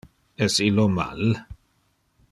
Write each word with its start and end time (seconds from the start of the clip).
Es 0.45 0.55
illo 0.67 0.87
mal? 0.95 1.37